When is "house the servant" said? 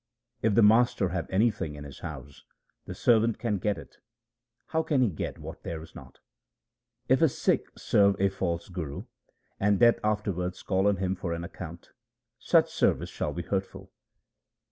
1.99-3.37